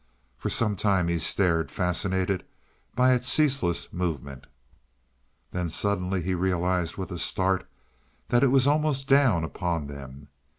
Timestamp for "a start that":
7.11-8.41